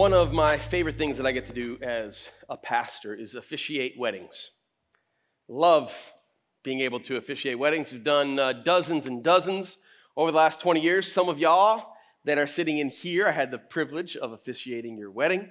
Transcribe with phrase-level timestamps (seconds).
[0.00, 3.98] One of my favorite things that I get to do as a pastor is officiate
[3.98, 4.52] weddings.
[5.46, 6.14] Love
[6.64, 7.92] being able to officiate weddings.
[7.92, 9.76] We've done uh, dozens and dozens
[10.16, 11.12] over the last 20 years.
[11.12, 11.92] Some of y'all
[12.24, 15.50] that are sitting in here, I had the privilege of officiating your wedding.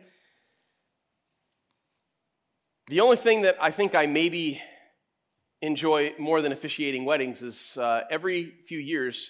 [2.88, 4.64] The only thing that I think I maybe
[5.62, 9.30] enjoy more than officiating weddings is uh, every few years,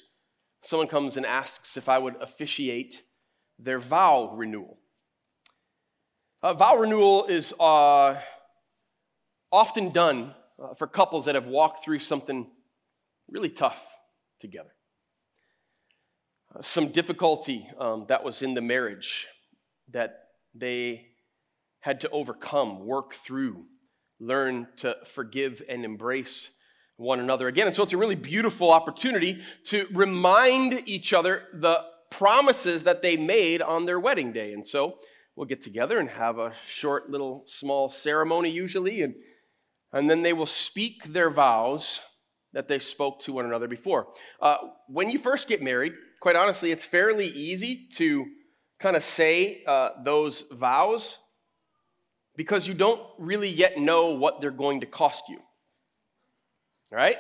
[0.61, 3.03] someone comes and asks if I would officiate
[3.59, 4.77] their vow renewal.
[6.41, 8.15] Uh, vow renewal is uh,
[9.51, 12.47] often done uh, for couples that have walked through something
[13.29, 13.85] really tough
[14.39, 14.69] together.
[16.55, 19.27] Uh, some difficulty um, that was in the marriage
[19.91, 21.07] that they
[21.81, 23.65] had to overcome, work through,
[24.21, 26.51] learn to forgive and embrace
[26.95, 27.67] one another again.
[27.67, 33.17] And so it's a really beautiful opportunity to remind each other the promises that they
[33.17, 34.53] made on their wedding day.
[34.53, 34.99] And so
[35.39, 39.15] will get together and have a short little small ceremony usually and
[39.93, 42.01] and then they will speak their vows
[42.51, 44.07] that they spoke to one another before.
[44.41, 48.25] Uh, when you first get married quite honestly it's fairly easy to
[48.79, 51.19] kind of say uh, those vows
[52.35, 55.39] because you don't really yet know what they're going to cost you.
[56.91, 57.17] Right?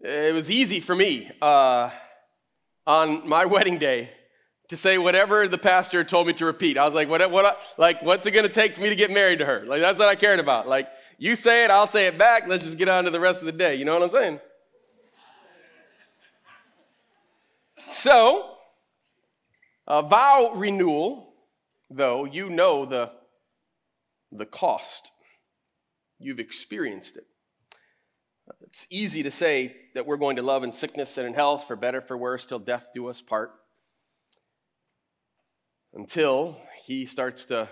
[0.00, 1.88] It was easy for me uh,
[2.86, 4.10] on my wedding day
[4.68, 6.76] to say whatever the pastor told me to repeat.
[6.76, 9.10] I was like, what, what, like, what's it going to take for me to get
[9.10, 9.64] married to her?
[9.64, 10.66] Like, that's what I cared about.
[10.66, 12.48] Like, you say it, I'll say it back.
[12.48, 13.76] Let's just get on to the rest of the day.
[13.76, 14.40] You know what I'm saying?
[17.76, 18.56] So,
[19.86, 21.32] a vow renewal,
[21.88, 23.12] though, you know the,
[24.32, 25.12] the cost.
[26.18, 27.26] You've experienced it.
[28.62, 31.76] It's easy to say that we're going to love in sickness and in health, for
[31.76, 33.52] better, for worse, till death do us part
[35.96, 37.68] until he starts to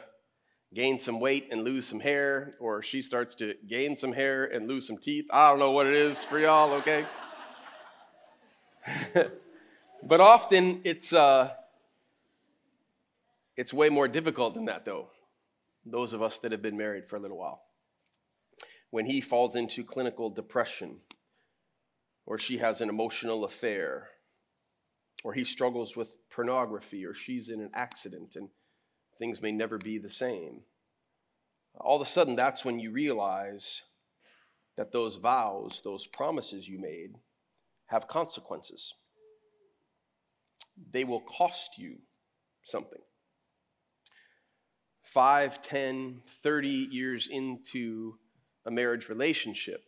[0.73, 4.67] gain some weight and lose some hair, or she starts to gain some hair and
[4.67, 5.27] lose some teeth.
[5.30, 7.05] I don't know what it is for y'all, okay?
[10.02, 11.51] but often it's uh,
[13.57, 15.11] it's way more difficult than that, though.
[15.86, 17.62] Those of us that have been married for a little while,
[18.91, 20.96] when he falls into clinical depression,
[22.27, 24.08] or she has an emotional affair,
[25.24, 28.48] or he struggles with pornography, or she's in an accident and
[29.18, 30.61] things may never be the same.
[31.80, 33.83] All of a sudden, that's when you realize
[34.77, 37.14] that those vows, those promises you made,
[37.86, 38.95] have consequences.
[40.92, 41.96] They will cost you
[42.62, 43.01] something.
[45.02, 48.18] Five, ten, thirty years into
[48.67, 49.85] a marriage relationship,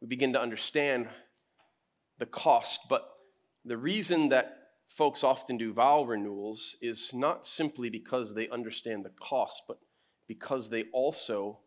[0.00, 1.08] we begin to understand
[2.18, 3.15] the cost, but
[3.66, 9.10] the reason that folks often do vow renewals is not simply because they understand the
[9.20, 9.78] cost, but
[10.28, 11.58] because they also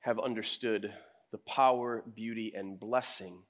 [0.00, 0.92] have understood
[1.30, 3.44] the power, beauty, and blessing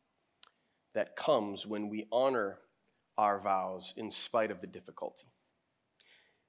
[0.95, 2.59] that comes when we honor
[3.17, 5.27] our vows in spite of the difficulty.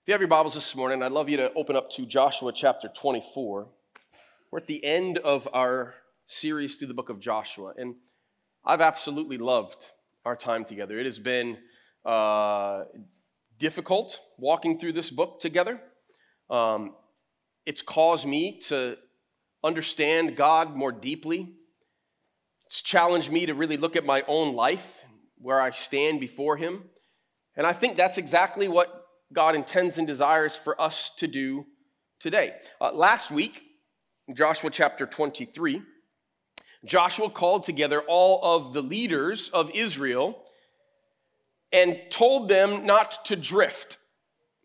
[0.02, 2.52] If you have your Bibles this morning, I'd love you to open up to Joshua
[2.54, 3.70] chapter 24.
[4.52, 5.96] We're at the end of our
[6.26, 7.96] series through the book of Joshua, and
[8.66, 9.92] I've absolutely loved
[10.26, 11.00] our time together.
[11.00, 11.58] It has been
[12.06, 12.84] uh,
[13.58, 15.82] difficult walking through this book together.
[16.50, 16.96] Um,
[17.66, 18.98] it's caused me to
[19.64, 21.54] understand God more deeply.
[22.68, 25.04] It's challenged me to really look at my own life,
[25.38, 26.84] where I stand before Him.
[27.56, 31.66] And I think that's exactly what God intends and desires for us to do
[32.20, 32.54] today.
[32.80, 33.62] Uh, last week,
[34.34, 35.82] Joshua chapter 23,
[36.86, 40.40] Joshua called together all of the leaders of Israel
[41.72, 43.98] and told them not to drift.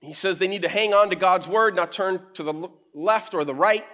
[0.01, 3.35] He says they need to hang on to God's word, not turn to the left
[3.35, 3.85] or the right,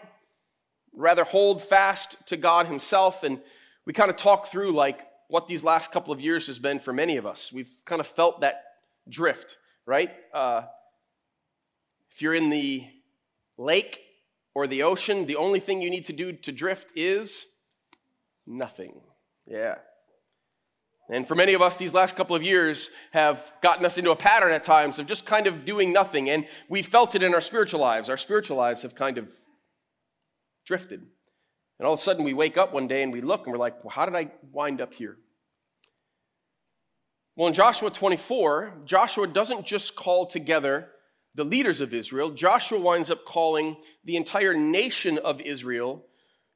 [0.92, 3.22] rather hold fast to God Himself.
[3.22, 3.40] And
[3.84, 6.92] we kind of talk through like what these last couple of years has been for
[6.92, 7.52] many of us.
[7.52, 8.62] We've kind of felt that
[9.08, 10.10] drift, right?
[10.32, 10.62] Uh,
[12.10, 12.84] if you're in the
[13.58, 14.00] lake
[14.54, 17.46] or the ocean, the only thing you need to do to drift is
[18.46, 19.00] nothing.
[19.46, 19.76] Yeah.
[21.10, 24.16] And for many of us, these last couple of years have gotten us into a
[24.16, 26.30] pattern at times of just kind of doing nothing.
[26.30, 28.08] And we felt it in our spiritual lives.
[28.08, 29.28] Our spiritual lives have kind of
[30.64, 31.00] drifted.
[31.78, 33.58] And all of a sudden, we wake up one day and we look and we're
[33.58, 35.16] like, well, how did I wind up here?
[37.36, 40.88] Well, in Joshua 24, Joshua doesn't just call together
[41.34, 46.06] the leaders of Israel, Joshua winds up calling the entire nation of Israel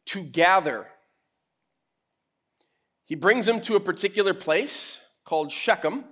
[0.06, 0.86] to gather
[3.08, 6.04] he brings him to a particular place called Shechem.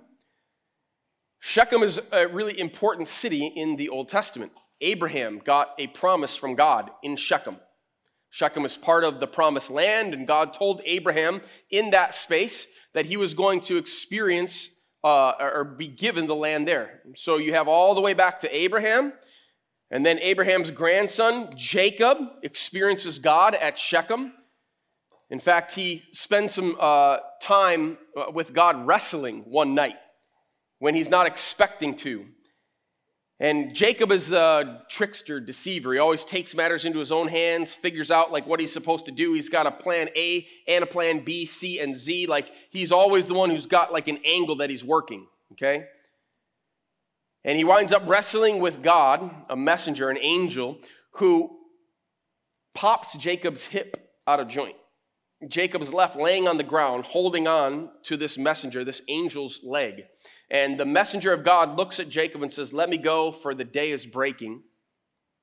[1.39, 4.51] Shechem is a really important city in the Old Testament.
[4.81, 7.57] Abraham got a promise from God in Shechem.
[8.31, 12.65] Shechem is part of the promised land, and God told Abraham in that space
[12.95, 14.71] that he was going to experience
[15.03, 17.01] uh, or be given the land there.
[17.15, 19.13] So you have all the way back to Abraham,
[19.91, 24.33] and then Abraham's grandson, Jacob, experiences God at Shechem.
[25.29, 29.95] In fact, he spends some uh, time uh, with God wrestling one night
[30.79, 32.25] when he's not expecting to.
[33.39, 35.93] And Jacob is a trickster, deceiver.
[35.93, 39.11] He always takes matters into his own hands, figures out like what he's supposed to
[39.11, 39.33] do.
[39.33, 42.25] He's got a plan A and a plan B, C, and Z.
[42.25, 45.85] Like he's always the one who's got like an angle that he's working, okay?
[47.43, 50.79] And he winds up wrestling with God, a messenger, an angel,
[51.11, 51.59] who
[52.73, 54.75] pops Jacob's hip out of joint.
[55.47, 60.03] Jacob is left laying on the ground, holding on to this messenger, this angel's leg.
[60.49, 63.63] And the messenger of God looks at Jacob and says, Let me go, for the
[63.63, 64.63] day is breaking.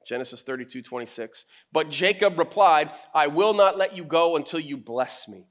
[0.06, 1.44] Genesis 32, 26.
[1.72, 5.46] But Jacob replied, I will not let you go until you bless me.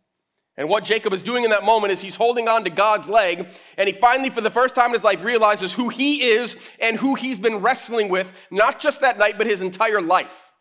[0.55, 3.49] And what Jacob is doing in that moment is he's holding on to God's leg,
[3.75, 6.97] and he finally, for the first time in his life, realizes who he is and
[6.97, 10.52] who he's been wrestling with, not just that night, but his entire life.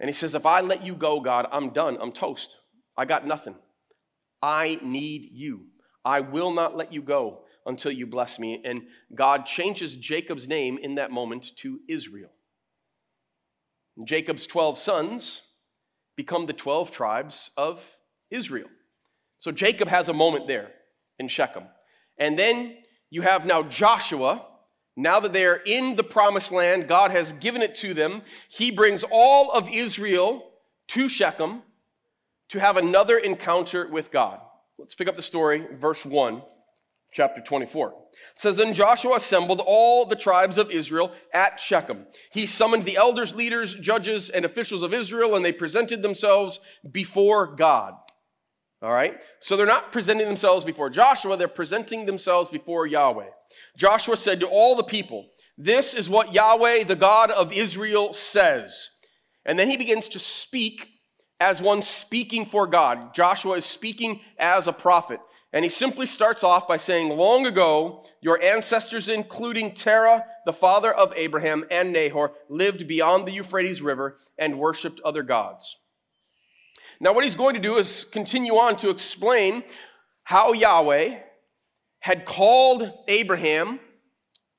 [0.00, 1.98] And he says, If I let you go, God, I'm done.
[2.00, 2.56] I'm toast.
[2.96, 3.54] I got nothing.
[4.42, 5.66] I need you.
[6.04, 8.62] I will not let you go until you bless me.
[8.64, 8.80] And
[9.14, 12.30] God changes Jacob's name in that moment to Israel.
[14.04, 15.42] Jacob's 12 sons
[16.16, 17.84] become the 12 tribes of
[18.30, 18.68] Israel.
[19.38, 20.70] So Jacob has a moment there
[21.18, 21.64] in Shechem.
[22.16, 22.76] And then
[23.10, 24.44] you have now Joshua.
[24.98, 28.22] Now that they are in the promised land, God has given it to them.
[28.48, 30.50] He brings all of Israel
[30.88, 31.62] to Shechem
[32.48, 34.40] to have another encounter with God.
[34.76, 36.42] Let's pick up the story, verse 1,
[37.12, 37.90] chapter 24.
[37.90, 37.94] It
[38.34, 42.06] says, Then Joshua assembled all the tribes of Israel at Shechem.
[42.32, 46.58] He summoned the elders, leaders, judges, and officials of Israel, and they presented themselves
[46.90, 47.94] before God.
[48.80, 49.20] All right?
[49.40, 53.28] So they're not presenting themselves before Joshua, they're presenting themselves before Yahweh.
[53.76, 58.90] Joshua said to all the people, This is what Yahweh, the God of Israel, says.
[59.44, 60.88] And then he begins to speak
[61.40, 63.14] as one speaking for God.
[63.14, 65.20] Joshua is speaking as a prophet.
[65.52, 70.92] And he simply starts off by saying, Long ago, your ancestors, including Terah, the father
[70.92, 75.78] of Abraham, and Nahor, lived beyond the Euphrates River and worshiped other gods.
[77.00, 79.62] Now, what he's going to do is continue on to explain
[80.24, 81.18] how Yahweh
[82.00, 83.80] had called Abraham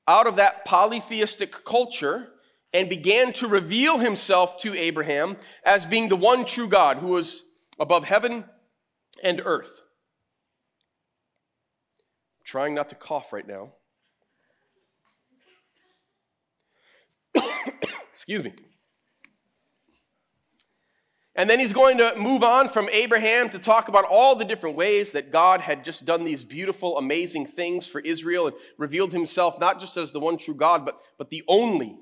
[0.06, 2.28] out of that polytheistic culture
[2.72, 7.42] and began to reveal himself to Abraham as being the one true God who was
[7.78, 8.44] above heaven
[9.22, 9.82] and earth.
[12.38, 13.72] I'm trying not to cough right now.
[18.12, 18.52] Excuse me.
[21.36, 24.76] And then he's going to move on from Abraham to talk about all the different
[24.76, 29.60] ways that God had just done these beautiful, amazing things for Israel and revealed himself
[29.60, 31.96] not just as the one true God, but, but the only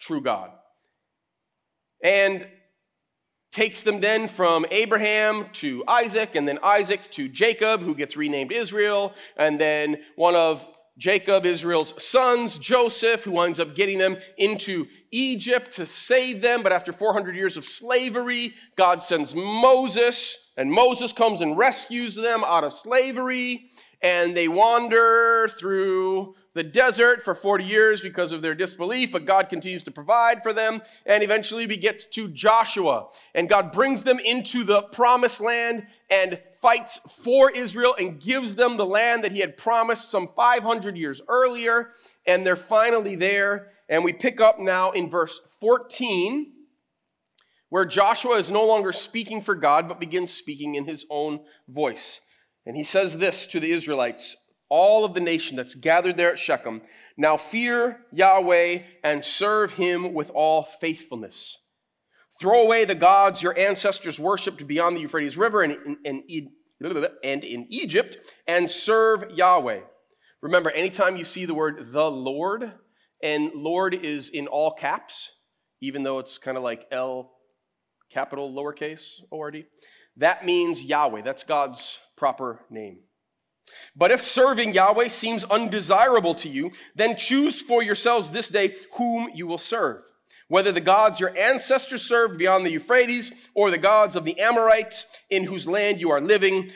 [0.00, 0.50] true God.
[2.02, 2.46] And
[3.50, 8.52] takes them then from Abraham to Isaac, and then Isaac to Jacob, who gets renamed
[8.52, 14.86] Israel, and then one of Jacob, Israel's sons, Joseph, who winds up getting them into
[15.10, 16.62] Egypt to save them.
[16.62, 22.42] But after 400 years of slavery, God sends Moses, and Moses comes and rescues them
[22.44, 23.68] out of slavery.
[24.02, 29.50] And they wander through the desert for 40 years because of their disbelief, but God
[29.50, 30.80] continues to provide for them.
[31.04, 36.40] And eventually we get to Joshua, and God brings them into the promised land and
[36.62, 41.20] fights for Israel and gives them the land that he had promised some 500 years
[41.28, 41.90] earlier.
[42.26, 43.72] And they're finally there.
[43.90, 46.52] And we pick up now in verse 14,
[47.68, 52.22] where Joshua is no longer speaking for God, but begins speaking in his own voice.
[52.64, 54.36] And he says this to the Israelites
[54.68, 56.82] all of the nation that's gathered there at Shechem.
[57.16, 61.58] Now fear Yahweh and serve him with all faithfulness.
[62.40, 66.22] Throw away the gods your ancestors worshipped beyond the Euphrates River and, and,
[67.24, 69.80] and in Egypt and serve Yahweh.
[70.42, 72.72] Remember, anytime you see the word the Lord,
[73.22, 75.30] and Lord is in all caps,
[75.80, 77.32] even though it's kind of like L
[78.10, 79.64] capital lowercase O R D,
[80.18, 81.22] that means Yahweh.
[81.22, 82.98] That's God's proper name.
[83.94, 89.30] But if serving Yahweh seems undesirable to you, then choose for yourselves this day whom
[89.34, 90.02] you will serve.
[90.48, 95.06] Whether the gods your ancestors served beyond the Euphrates or the gods of the Amorites
[95.28, 96.70] in whose land you are living.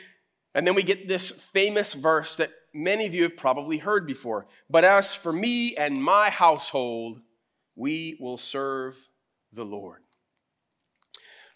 [0.53, 4.47] And then we get this famous verse that many of you have probably heard before.
[4.69, 7.21] But as for me and my household,
[7.75, 8.97] we will serve
[9.53, 9.99] the Lord.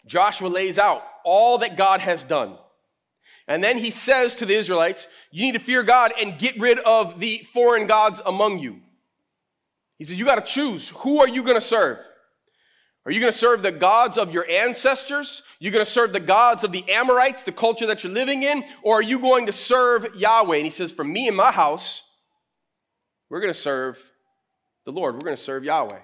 [0.06, 2.56] Joshua lays out all that God has done.
[3.48, 6.78] And then he says to the Israelites, You need to fear God and get rid
[6.80, 8.80] of the foreign gods among you.
[9.98, 10.88] He says, You got to choose.
[10.96, 11.98] Who are you going to serve?
[13.04, 15.42] Are you going to serve the gods of your ancestors?
[15.60, 18.64] You're going to serve the gods of the Amorites, the culture that you're living in?
[18.82, 20.56] Or are you going to serve Yahweh?
[20.56, 22.02] And he says, For me and my house,
[23.30, 24.04] we're going to serve
[24.84, 25.14] the Lord.
[25.14, 26.00] We're going to serve Yahweh.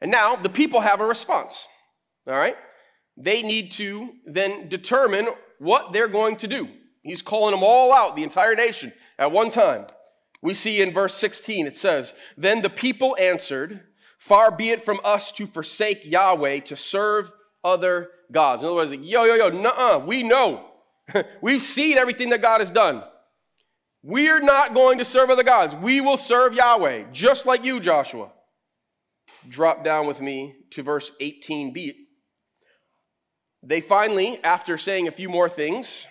[0.00, 1.68] And now the people have a response.
[2.26, 2.56] All right?
[3.16, 5.28] They need to then determine
[5.62, 6.68] what they're going to do.
[7.02, 9.86] He's calling them all out, the entire nation, at one time.
[10.42, 13.80] We see in verse 16, it says, Then the people answered,
[14.18, 17.30] Far be it from us to forsake Yahweh to serve
[17.62, 18.62] other gods.
[18.62, 20.66] In other words, like, yo, yo, yo, nuh uh, we know.
[21.40, 23.04] We've seen everything that God has done.
[24.02, 25.76] We're not going to serve other gods.
[25.76, 28.32] We will serve Yahweh, just like you, Joshua.
[29.48, 31.94] Drop down with me to verse 18b.
[33.62, 36.06] They finally, after saying a few more things,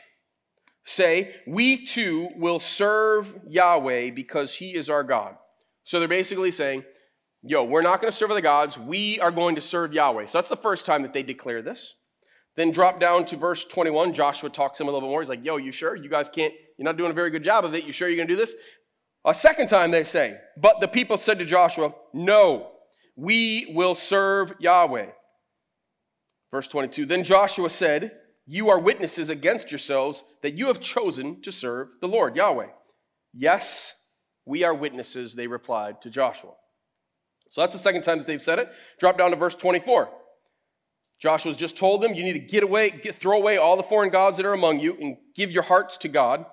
[0.84, 5.36] say, We too will serve Yahweh because he is our God.
[5.84, 6.84] So they're basically saying,
[7.44, 8.78] yo, we're not going to serve other gods.
[8.78, 10.28] We are going to serve Yahweh.
[10.28, 11.96] So that's the first time that they declare this.
[12.56, 14.14] Then drop down to verse 21.
[14.14, 15.22] Joshua talks to him a little bit more.
[15.22, 15.96] He's like, yo, you sure?
[15.96, 17.86] You guys can't, you're not doing a very good job of it.
[17.86, 18.56] You sure you're going to do this?
[19.26, 22.72] A second time they say, but the people said to Joshua, no,
[23.16, 25.08] we will serve Yahweh.
[26.52, 27.06] Verse 22.
[27.06, 28.12] Then Joshua said,
[28.46, 32.68] You are witnesses against yourselves that you have chosen to serve the Lord, Yahweh.
[33.34, 33.94] Yes,
[34.46, 36.52] we are witnesses, they replied to Joshua.
[37.50, 38.72] So that's the second time that they've said it.
[39.00, 40.10] Drop down to verse 24.
[41.20, 44.10] Joshua's just told them, you need to get away, get, throw away all the foreign
[44.10, 46.46] gods that are among you and give your hearts to God.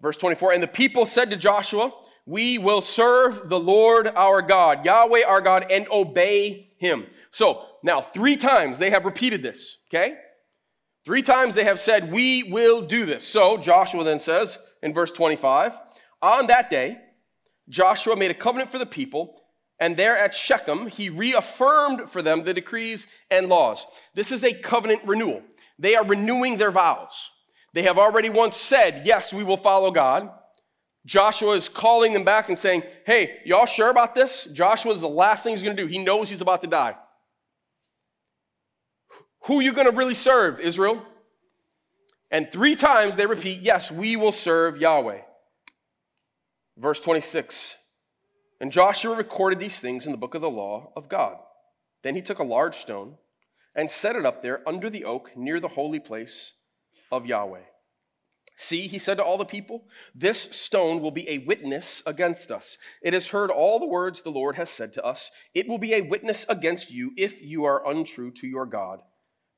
[0.00, 1.92] Verse 24, and the people said to Joshua,
[2.26, 7.06] we will serve the Lord our God, Yahweh our God, and obey him.
[7.30, 10.16] So now, three times they have repeated this, okay?
[11.04, 13.26] Three times they have said, we will do this.
[13.26, 15.76] So Joshua then says in verse 25,
[16.20, 16.98] on that day,
[17.68, 19.42] Joshua made a covenant for the people
[19.82, 23.84] and there at Shechem, he reaffirmed for them the decrees and laws.
[24.14, 25.42] This is a covenant renewal.
[25.76, 27.32] They are renewing their vows.
[27.74, 30.30] They have already once said, Yes, we will follow God.
[31.04, 34.44] Joshua is calling them back and saying, Hey, y'all sure about this?
[34.52, 35.88] Joshua is the last thing he's going to do.
[35.88, 36.94] He knows he's about to die.
[39.44, 41.02] Who are you going to really serve, Israel?
[42.30, 45.20] And three times they repeat, Yes, we will serve Yahweh.
[46.76, 47.76] Verse 26
[48.62, 51.36] and Joshua recorded these things in the book of the law of God.
[52.04, 53.16] Then he took a large stone
[53.74, 56.52] and set it up there under the oak near the holy place
[57.10, 57.64] of Yahweh.
[58.54, 62.78] See, he said to all the people, this stone will be a witness against us.
[63.02, 65.32] It has heard all the words the Lord has said to us.
[65.54, 69.00] It will be a witness against you if you are untrue to your God.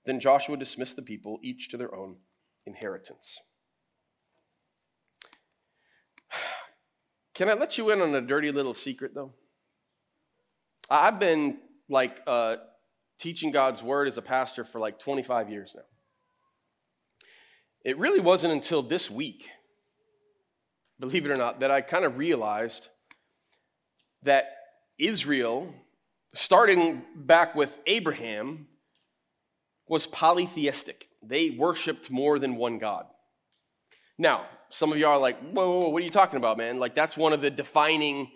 [0.04, 2.16] Then Joshua dismissed the people, each to their own
[2.66, 3.40] inheritance.
[7.34, 9.32] Can I let you in on a dirty little secret, though?
[10.90, 11.58] I've been
[11.88, 12.56] like uh,
[13.18, 15.82] teaching God's word as a pastor for like 25 years now.
[17.84, 19.49] It really wasn't until this week,
[20.99, 22.88] believe it or not, that I kind of realized
[24.23, 24.56] that
[24.99, 25.75] Israel,
[26.32, 28.68] starting back with Abraham,
[29.94, 31.06] was polytheistic.
[31.22, 33.06] They worshiped more than one God.
[34.18, 36.80] Now, some of y'all are like, whoa, whoa, whoa, what are you talking about, man?
[36.80, 38.28] Like, that's one of the defining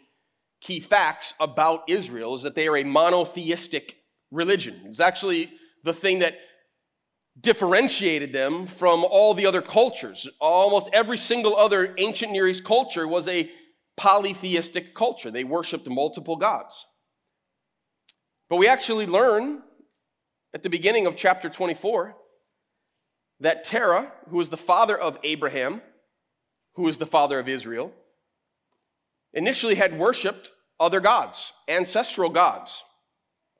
[0.60, 3.96] key facts about Israel is that they are a monotheistic
[4.30, 4.82] religion.
[4.84, 5.50] It's actually
[5.82, 6.36] the thing that
[7.40, 10.28] differentiated them from all the other cultures.
[10.40, 13.50] Almost every single other ancient Near East culture was a
[13.96, 15.32] polytheistic culture.
[15.32, 16.86] They worshiped multiple gods.
[18.48, 19.62] But we actually learn
[20.54, 22.16] at the beginning of chapter 24
[23.40, 25.80] that Terah, who was the father of Abraham,
[26.74, 27.92] who was the father of Israel,
[29.32, 32.84] initially had worshiped other gods, ancestral gods.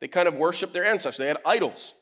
[0.00, 1.94] They kind of worshiped their ancestors, they had idols.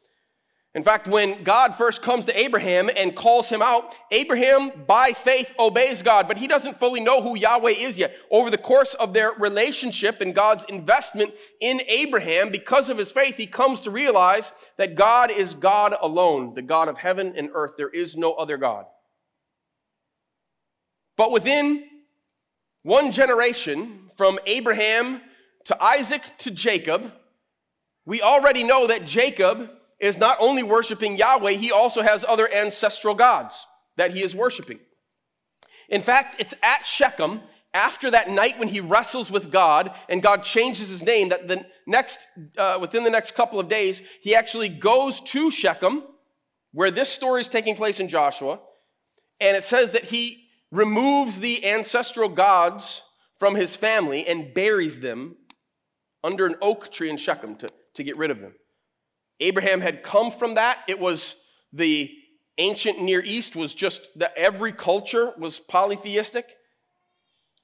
[0.76, 5.54] In fact, when God first comes to Abraham and calls him out, Abraham, by faith,
[5.58, 8.14] obeys God, but he doesn't fully know who Yahweh is yet.
[8.30, 13.38] Over the course of their relationship and God's investment in Abraham, because of his faith,
[13.38, 17.72] he comes to realize that God is God alone, the God of heaven and earth.
[17.78, 18.84] There is no other God.
[21.16, 21.84] But within
[22.82, 25.22] one generation, from Abraham
[25.64, 27.12] to Isaac to Jacob,
[28.04, 33.14] we already know that Jacob is not only worshiping Yahweh, he also has other ancestral
[33.14, 34.78] gods that he is worshiping.
[35.88, 37.40] In fact, it's at Shechem
[37.72, 41.64] after that night when he wrestles with God and God changes his name that the
[41.86, 42.26] next
[42.56, 46.02] uh, within the next couple of days he actually goes to Shechem
[46.72, 48.60] where this story is taking place in Joshua
[49.40, 53.02] and it says that he removes the ancestral gods
[53.38, 55.36] from his family and buries them
[56.24, 58.54] under an oak tree in Shechem to, to get rid of them.
[59.40, 60.78] Abraham had come from that.
[60.88, 61.36] It was
[61.72, 62.10] the
[62.58, 66.56] ancient Near East was just that every culture was polytheistic.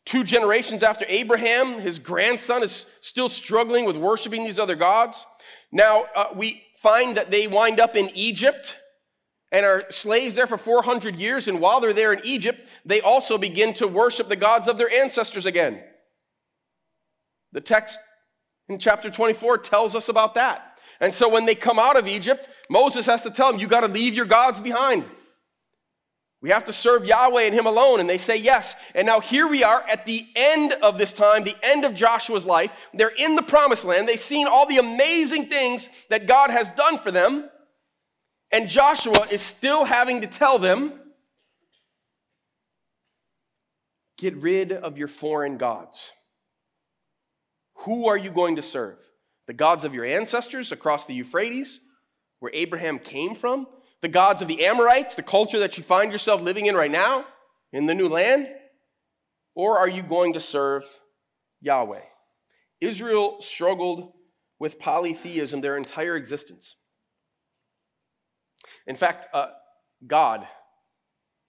[0.05, 5.25] Two generations after Abraham, his grandson is still struggling with worshiping these other gods.
[5.71, 8.77] Now, uh, we find that they wind up in Egypt
[9.53, 11.47] and are slaves there for 400 years.
[11.47, 14.91] And while they're there in Egypt, they also begin to worship the gods of their
[14.91, 15.81] ancestors again.
[17.53, 17.99] The text
[18.69, 20.72] in chapter 24 tells us about that.
[21.03, 23.81] And so when they come out of Egypt, Moses has to tell them, You got
[23.81, 25.05] to leave your gods behind.
[26.41, 27.99] We have to serve Yahweh and Him alone.
[27.99, 28.77] And they say yes.
[28.95, 32.47] And now here we are at the end of this time, the end of Joshua's
[32.47, 32.71] life.
[32.95, 34.09] They're in the promised land.
[34.09, 37.51] They've seen all the amazing things that God has done for them.
[38.53, 41.01] And Joshua is still having to tell them
[44.19, 46.13] get rid of your foreign gods.
[47.79, 48.99] Who are you going to serve?
[49.47, 51.81] The gods of your ancestors across the Euphrates,
[52.39, 53.67] where Abraham came from?
[54.01, 57.25] The gods of the Amorites, the culture that you find yourself living in right now,
[57.73, 58.49] in the new land?
[59.55, 60.85] Or are you going to serve
[61.61, 62.03] Yahweh?
[62.81, 64.13] Israel struggled
[64.59, 66.77] with polytheism their entire existence.
[68.87, 69.49] In fact, uh,
[70.07, 70.47] God,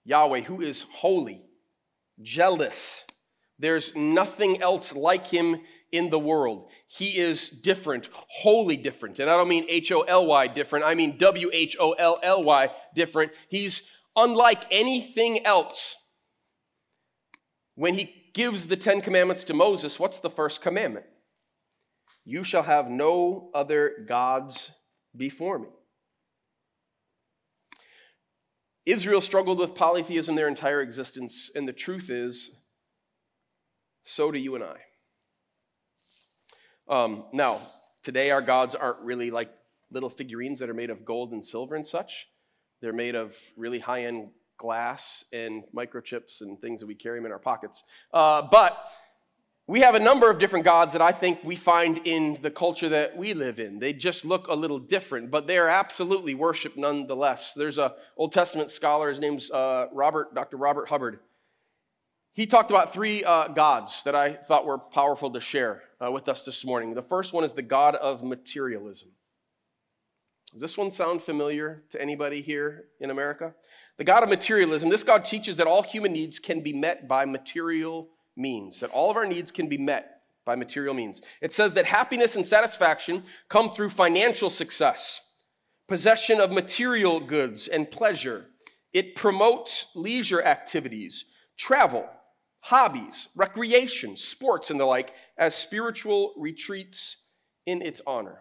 [0.04, 1.42] Yahweh, who is holy,
[2.22, 3.04] jealous,
[3.58, 5.60] there's nothing else like him
[5.94, 6.68] in the world.
[6.88, 9.20] He is different, wholly different.
[9.20, 12.18] And I don't mean H O L Y different, I mean W H O L
[12.22, 13.32] L Y different.
[13.48, 13.82] He's
[14.16, 15.96] unlike anything else.
[17.76, 21.06] When he gives the Ten Commandments to Moses, what's the first commandment?
[22.24, 24.70] You shall have no other gods
[25.16, 25.68] before me.
[28.86, 32.50] Israel struggled with polytheism their entire existence, and the truth is,
[34.02, 34.76] so do you and I.
[36.88, 37.60] Um, now,
[38.02, 39.50] today our gods aren't really like
[39.90, 42.28] little figurines that are made of gold and silver and such.
[42.80, 47.26] They're made of really high end glass and microchips and things that we carry them
[47.26, 47.84] in our pockets.
[48.12, 48.88] Uh, but
[49.66, 52.90] we have a number of different gods that I think we find in the culture
[52.90, 53.78] that we live in.
[53.78, 57.54] They just look a little different, but they are absolutely worshiped nonetheless.
[57.54, 60.58] There's a Old Testament scholar, his name's uh, Robert, Dr.
[60.58, 61.20] Robert Hubbard.
[62.34, 66.28] He talked about three uh, gods that I thought were powerful to share uh, with
[66.28, 66.92] us this morning.
[66.92, 69.10] The first one is the God of materialism.
[70.52, 73.54] Does this one sound familiar to anybody here in America?
[73.98, 77.24] The God of materialism, this God teaches that all human needs can be met by
[77.24, 81.22] material means, that all of our needs can be met by material means.
[81.40, 85.20] It says that happiness and satisfaction come through financial success,
[85.86, 88.46] possession of material goods and pleasure.
[88.92, 92.08] It promotes leisure activities, travel,
[92.64, 97.16] hobbies, recreation, sports, and the like as spiritual retreats
[97.66, 98.40] in its honor.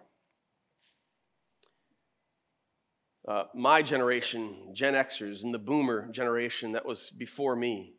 [3.27, 7.95] Uh, my generation, Gen Xers, and the boomer generation that was before me,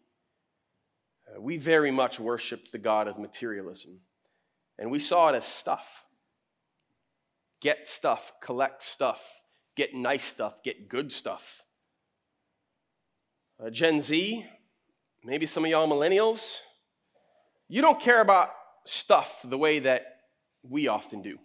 [1.28, 4.00] uh, we very much worshiped the God of materialism.
[4.78, 6.04] And we saw it as stuff.
[7.60, 9.40] Get stuff, collect stuff,
[9.76, 11.62] get nice stuff, get good stuff.
[13.62, 14.46] Uh, Gen Z,
[15.24, 16.60] maybe some of y'all millennials,
[17.68, 18.50] you don't care about
[18.86, 20.02] stuff the way that
[20.62, 21.38] we often do.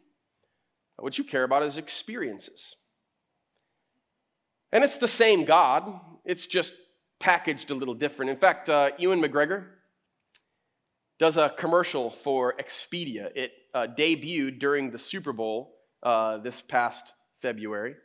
[0.98, 2.76] What you care about is experiences.
[4.72, 6.74] And it's the same God, it's just
[7.20, 8.32] packaged a little different.
[8.32, 9.65] In fact, uh, Ewan McGregor
[11.18, 13.30] does a commercial for Expedia.
[13.36, 17.96] It uh, debuted during the Super Bowl uh, this past February.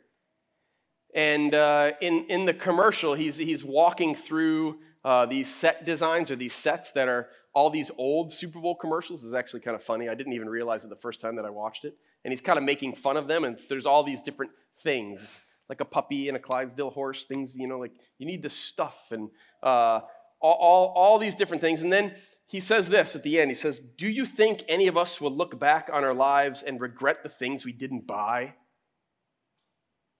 [1.15, 6.35] And uh, in, in the commercial, he's, he's walking through uh, these set designs or
[6.35, 9.23] these sets that are all these old Super Bowl commercials.
[9.23, 10.09] is actually kind of funny.
[10.09, 11.97] I didn't even realize it the first time that I watched it.
[12.25, 15.81] And he's kind of making fun of them, and there's all these different things like
[15.81, 19.29] a puppy and a Clydesdale horse, things, you know, like you need the stuff and
[19.63, 20.01] uh,
[20.39, 21.81] all, all, all these different things.
[21.81, 22.13] And then
[22.45, 23.49] he says this at the end.
[23.49, 26.79] He says, Do you think any of us will look back on our lives and
[26.79, 28.53] regret the things we didn't buy?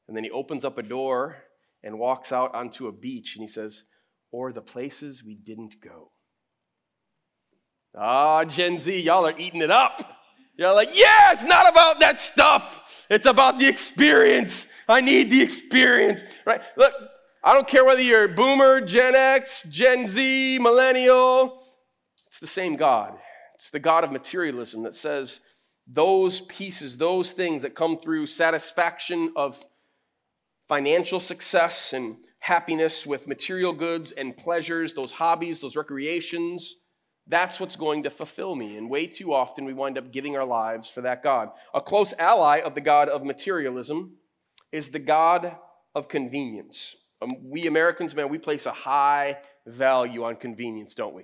[0.07, 1.37] And then he opens up a door
[1.83, 3.83] and walks out onto a beach and he says,
[4.31, 6.11] Or the places we didn't go.
[7.97, 10.01] Ah, Gen Z, y'all are eating it up.
[10.57, 13.05] You're like, yeah, it's not about that stuff.
[13.09, 14.67] It's about the experience.
[14.87, 16.61] I need the experience, right?
[16.77, 16.93] Look,
[17.43, 21.61] I don't care whether you're boomer, Gen X, Gen Z, millennial,
[22.35, 23.17] it's the same God.
[23.53, 25.39] It's the God of materialism that says
[25.87, 29.63] those pieces, those things that come through satisfaction of
[30.67, 36.75] financial success and happiness with material goods and pleasures, those hobbies, those recreations,
[37.27, 38.77] that's what's going to fulfill me.
[38.77, 41.49] And way too often we wind up giving our lives for that God.
[41.73, 44.17] A close ally of the God of materialism
[44.71, 45.55] is the God
[45.95, 46.95] of convenience.
[47.21, 51.23] Um, we Americans, man, we place a high value on convenience, don't we?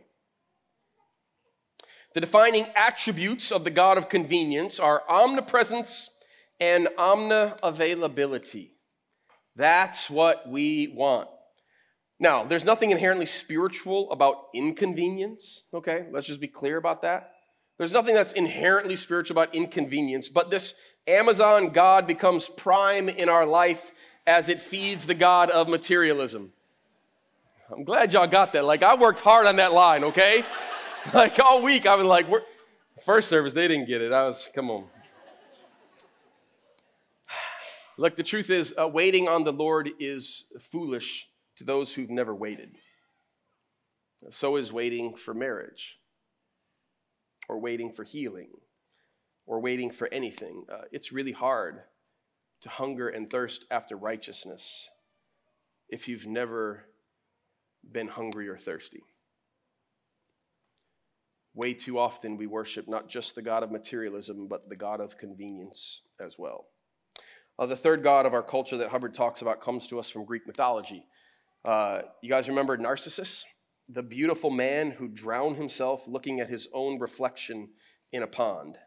[2.13, 6.09] The defining attributes of the God of convenience are omnipresence
[6.59, 8.73] and omni-availability.
[9.55, 11.27] That's what we want.
[12.19, 16.05] Now, there's nothing inherently spiritual about inconvenience, okay?
[16.11, 17.31] Let's just be clear about that.
[17.77, 20.75] There's nothing that's inherently spiritual about inconvenience, but this
[21.07, 23.91] Amazon God becomes prime in our life
[24.27, 26.53] as it feeds the God of materialism.
[27.71, 28.65] I'm glad y'all got that.
[28.65, 30.45] Like, I worked hard on that line, okay?
[31.13, 32.27] like, all week, I've been like,
[33.03, 34.11] first service, they didn't get it.
[34.11, 34.85] I was, come on.
[38.01, 42.33] Look, the truth is, uh, waiting on the Lord is foolish to those who've never
[42.33, 42.75] waited.
[44.31, 45.99] So is waiting for marriage,
[47.47, 48.53] or waiting for healing,
[49.45, 50.65] or waiting for anything.
[50.67, 51.81] Uh, it's really hard
[52.61, 54.89] to hunger and thirst after righteousness
[55.87, 56.85] if you've never
[57.91, 59.03] been hungry or thirsty.
[61.53, 65.19] Way too often we worship not just the God of materialism, but the God of
[65.19, 66.65] convenience as well.
[67.61, 70.25] Uh, the third God of our culture that Hubbard talks about comes to us from
[70.25, 71.05] Greek mythology.
[71.63, 73.45] Uh, you guys remember Narcissus,
[73.87, 77.69] the beautiful man who drowned himself looking at his own reflection
[78.11, 78.79] in a pond?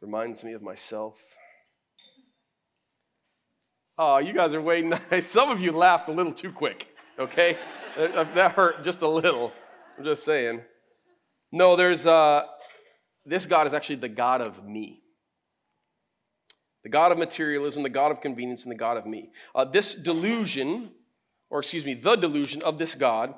[0.00, 1.20] Reminds me of myself.
[3.96, 4.92] Oh, you guys are waiting.
[5.20, 7.58] Some of you laughed a little too quick, okay?
[7.96, 9.52] that hurt just a little.
[9.96, 10.62] I'm just saying.
[11.52, 12.42] No, there's, uh,
[13.24, 15.04] this God is actually the God of me
[16.86, 19.32] the God of materialism, the God of convenience, and the God of me.
[19.56, 20.92] Uh, this delusion,
[21.50, 23.34] or excuse me, the delusion of this God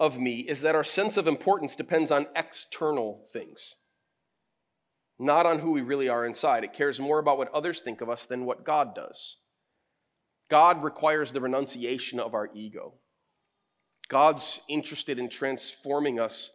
[0.00, 3.76] of me is that our sense of importance depends on external things,
[5.16, 6.64] not on who we really are inside.
[6.64, 9.36] It cares more about what others think of us than what God does.
[10.50, 12.94] God requires the renunciation of our ego.
[14.08, 16.50] God's interested in transforming us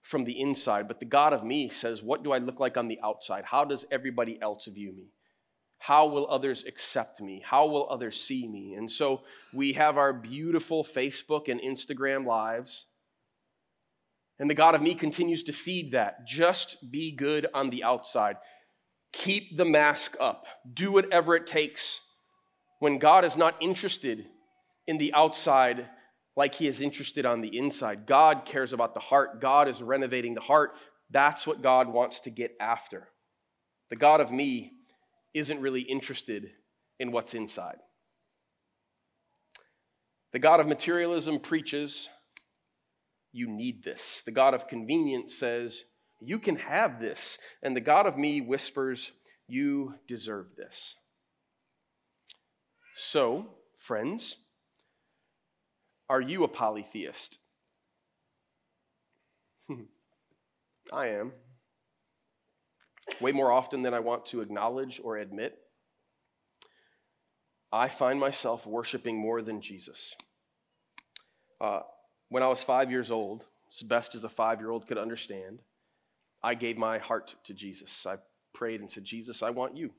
[0.00, 2.88] from the inside, but the God of me says, What do I look like on
[2.88, 3.44] the outside?
[3.44, 5.10] How does everybody else view me?
[5.78, 7.42] How will others accept me?
[7.44, 8.74] How will others see me?
[8.74, 12.86] And so we have our beautiful Facebook and Instagram lives.
[14.38, 16.26] And the God of me continues to feed that.
[16.26, 18.36] Just be good on the outside.
[19.12, 20.44] Keep the mask up.
[20.70, 22.00] Do whatever it takes.
[22.80, 24.26] When God is not interested
[24.86, 25.86] in the outside
[26.36, 29.40] like he is interested on the inside, God cares about the heart.
[29.40, 30.72] God is renovating the heart.
[31.10, 33.08] That's what God wants to get after.
[33.88, 34.72] The God of me
[35.38, 36.50] isn't really interested
[36.98, 37.76] in what's inside.
[40.32, 42.08] The God of materialism preaches,
[43.32, 44.22] you need this.
[44.24, 45.84] The God of convenience says,
[46.20, 47.38] you can have this.
[47.62, 49.12] And the God of me whispers,
[49.46, 50.96] you deserve this.
[52.94, 54.36] So, friends,
[56.08, 57.38] are you a polytheist?
[60.92, 61.32] I am
[63.20, 65.58] way more often than I want to acknowledge or admit,
[67.72, 70.14] I find myself worshiping more than Jesus.
[71.60, 71.80] Uh,
[72.28, 75.60] when I was five years old, as best as a five year old could understand,
[76.42, 78.06] I gave my heart to Jesus.
[78.06, 78.16] I
[78.52, 79.92] prayed and said, Jesus, I want you.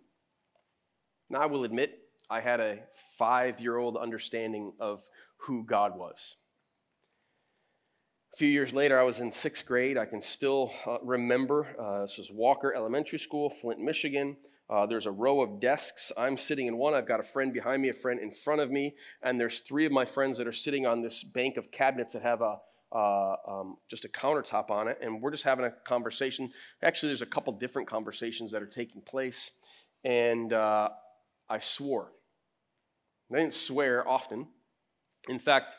[1.30, 2.80] Now, I will admit, I had a
[3.18, 5.02] five year old understanding of
[5.38, 6.38] who God was.
[8.34, 9.98] A few years later, I was in sixth grade.
[9.98, 11.66] I can still uh, remember.
[11.80, 14.38] Uh, this was Walker Elementary School, Flint, Michigan.
[14.70, 16.12] Uh, there's a row of desks.
[16.18, 16.94] I'm sitting in one.
[16.94, 19.86] I've got a friend behind me, a friend in front of me, and there's three
[19.86, 22.58] of my friends that are sitting on this bank of cabinets that have a
[22.92, 26.50] uh, um, just a countertop on it, and we're just having a conversation.
[26.82, 29.52] Actually, there's a couple different conversations that are taking place,
[30.04, 30.90] and uh,
[31.50, 32.12] I swore.
[33.34, 34.48] I didn't swear often.
[35.28, 35.74] In fact,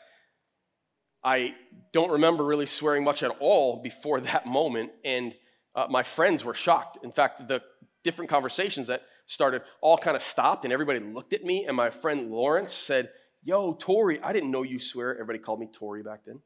[1.23, 1.53] I
[1.91, 5.33] don't remember really swearing much at all before that moment, and
[5.75, 6.97] uh, my friends were shocked.
[7.03, 7.61] In fact, the
[8.03, 11.89] different conversations that started all kind of stopped, and everybody looked at me, and my
[11.89, 13.09] friend Lawrence said,
[13.41, 15.13] Yo, Tori, I didn't know you swear.
[15.13, 16.41] Everybody called me Tori back then.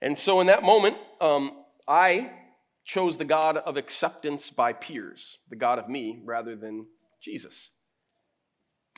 [0.00, 2.32] And so in that moment, um, I
[2.84, 6.86] chose the God of acceptance by peers, the God of me, rather than
[7.22, 7.70] Jesus.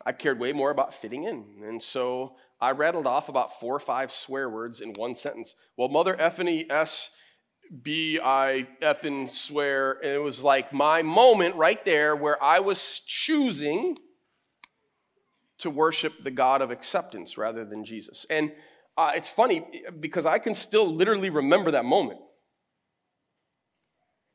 [0.04, 1.44] I cared way more about fitting in.
[1.64, 5.54] And so I rattled off about four or five swear words in one sentence.
[5.76, 7.10] Well, mother effing S
[7.82, 9.92] B I effing swear.
[9.92, 13.96] And it was like my moment right there where I was choosing
[15.58, 18.26] to worship the God of acceptance rather than Jesus.
[18.28, 18.52] And
[18.96, 19.66] uh, it's funny
[19.98, 22.20] because I can still literally remember that moment.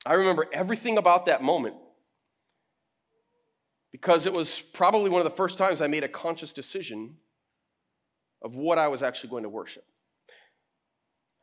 [0.06, 1.76] I remember everything about that moment
[3.91, 7.17] because it was probably one of the first times I made a conscious decision
[8.41, 9.84] of what I was actually going to worship.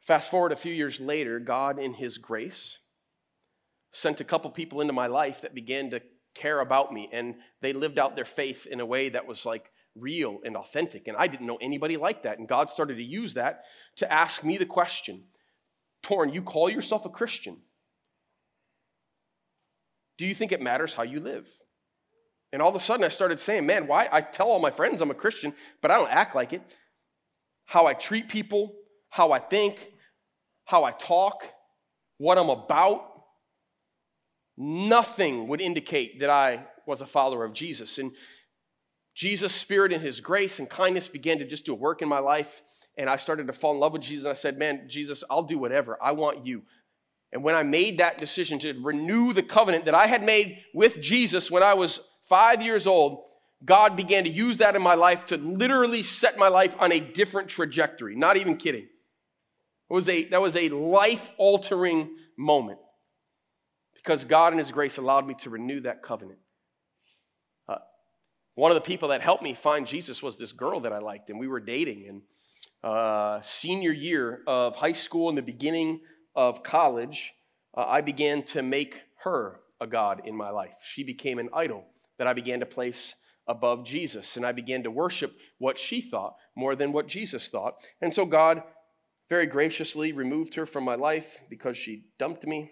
[0.01, 2.79] Fast forward a few years later, God, in His grace,
[3.93, 6.01] sent a couple people into my life that began to
[6.35, 9.71] care about me, and they lived out their faith in a way that was like
[9.95, 11.09] real and authentic.
[11.09, 12.39] And I didn't know anybody like that.
[12.39, 13.65] And God started to use that
[13.97, 15.25] to ask me the question
[16.03, 17.59] Tori, you call yourself a Christian.
[20.17, 21.49] Do you think it matters how you live?
[22.53, 24.09] And all of a sudden I started saying, man, why?
[24.11, 26.63] I tell all my friends I'm a Christian, but I don't act like it.
[27.67, 28.75] How I treat people,
[29.11, 29.93] how I think,
[30.65, 31.45] how I talk,
[32.17, 33.05] what I'm about,
[34.57, 37.99] nothing would indicate that I was a follower of Jesus.
[37.99, 38.13] And
[39.15, 42.19] Jesus' spirit and his grace and kindness began to just do a work in my
[42.19, 42.63] life.
[42.97, 44.25] And I started to fall in love with Jesus.
[44.25, 45.99] And I said, Man, Jesus, I'll do whatever.
[46.03, 46.63] I want you.
[47.33, 51.01] And when I made that decision to renew the covenant that I had made with
[51.01, 53.25] Jesus when I was five years old,
[53.65, 57.01] God began to use that in my life to literally set my life on a
[57.01, 58.15] different trajectory.
[58.15, 58.85] Not even kidding.
[59.91, 62.79] It was a, that was a life altering moment
[63.95, 66.39] because God in His grace allowed me to renew that covenant.
[67.69, 67.79] Uh,
[68.55, 71.31] one of the people that helped me find Jesus was this girl that I liked,
[71.31, 72.07] and we were dating.
[72.09, 72.23] And
[72.85, 76.01] uh, senior year of high school and the beginning
[76.37, 77.35] of college,
[77.77, 80.75] uh, I began to make her a God in my life.
[80.85, 81.85] She became an idol
[82.19, 83.15] that I began to place
[83.47, 84.37] above Jesus.
[84.37, 87.83] And I began to worship what she thought more than what Jesus thought.
[88.01, 88.63] And so God
[89.29, 92.71] very graciously removed her from my life because she dumped me.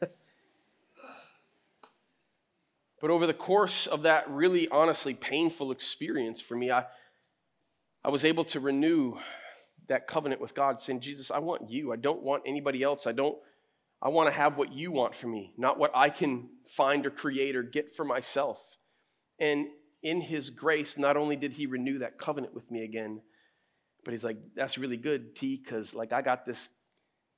[3.00, 6.84] but over the course of that really honestly painful experience for me, I,
[8.04, 9.16] I was able to renew
[9.88, 11.92] that covenant with God, saying, Jesus, I want you.
[11.92, 13.06] I don't want anybody else.
[13.06, 13.38] I don't
[14.00, 17.10] I want to have what you want for me, not what I can find or
[17.10, 18.76] create or get for myself.
[19.40, 19.66] And
[20.02, 23.20] in his grace, not only did he renew that covenant with me again,
[24.04, 26.68] but he's like, that's really good, T, because like I got this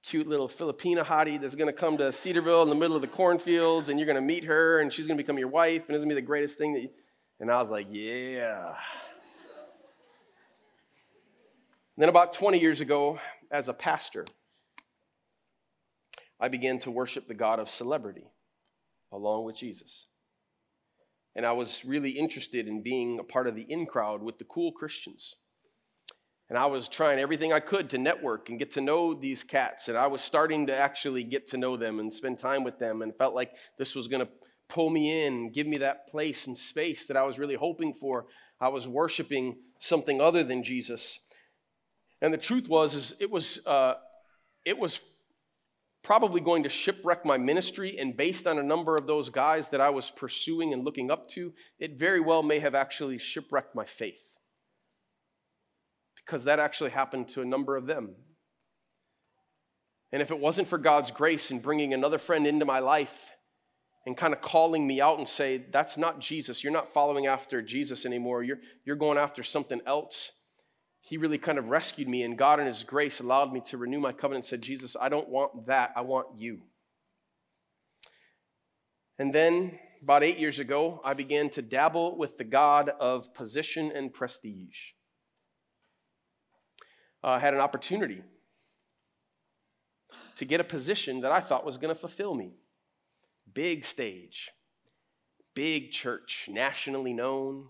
[0.03, 3.89] cute little Filipina hottie that's gonna come to Cedarville in the middle of the cornfields,
[3.89, 6.15] and you're gonna meet her, and she's gonna become your wife, and it's gonna be
[6.15, 6.91] the greatest thing that you...
[7.39, 8.75] And I was like, yeah.
[11.97, 13.19] Then about 20 years ago,
[13.51, 14.27] as a pastor,
[16.41, 18.27] I began to worship the God of celebrity
[19.13, 20.07] along with Jesus.
[21.37, 24.45] And I was really interested in being a part of the in crowd with the
[24.45, 25.37] cool Christians.
[26.49, 29.89] And I was trying everything I could to network and get to know these cats.
[29.89, 33.03] And I was starting to actually get to know them and spend time with them
[33.03, 34.33] and felt like this was going to
[34.69, 38.27] pull me in, give me that place and space that I was really hoping for.
[38.61, 41.21] I was worshiping something other than Jesus.
[42.21, 43.95] And the truth was, is it was, uh,
[44.65, 45.01] it was
[46.03, 47.99] probably going to shipwreck my ministry.
[47.99, 51.29] And based on a number of those guys that I was pursuing and looking up
[51.29, 54.23] to, it very well may have actually shipwrecked my faith.
[56.17, 58.15] Because that actually happened to a number of them.
[60.13, 63.31] And if it wasn't for God's grace in bringing another friend into my life
[64.07, 67.63] and kind of calling me out and say, that's not Jesus, you're not following after
[67.63, 70.33] Jesus anymore, you're, you're going after something else
[71.01, 74.01] he really kind of rescued me, and God, in His grace, allowed me to renew
[74.01, 75.93] my covenant and said, Jesus, I don't want that.
[75.97, 76.61] I want you.
[79.19, 83.93] And then, about eight years ago, I began to dabble with the God of position
[83.95, 84.93] and prestige.
[87.23, 88.23] Uh, I had an opportunity
[90.37, 92.55] to get a position that I thought was going to fulfill me.
[93.53, 94.51] Big stage,
[95.55, 97.69] big church, nationally known,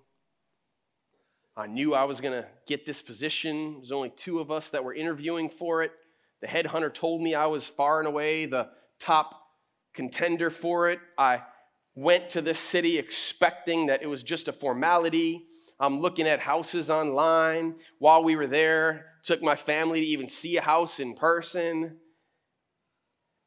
[1.61, 3.75] I knew I was going to get this position.
[3.75, 5.93] There's only two of us that were interviewing for it.
[6.41, 8.69] The headhunter told me I was far and away the
[8.99, 9.39] top
[9.93, 11.01] contender for it.
[11.19, 11.43] I
[11.95, 15.45] went to this city expecting that it was just a formality.
[15.79, 19.17] I'm looking at houses online while we were there.
[19.25, 21.99] Took my family to even see a house in person.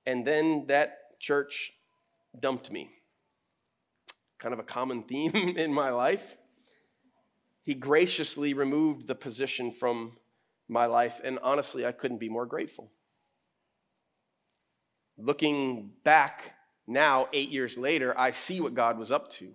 [0.06, 1.72] And then that church
[2.40, 2.92] dumped me.
[4.38, 6.38] Kind of a common theme in my life
[7.64, 10.18] he graciously removed the position from
[10.68, 12.92] my life, and honestly, I couldn't be more grateful.
[15.18, 16.54] Looking back
[16.86, 19.54] Now, eight years later, I see what God was up to.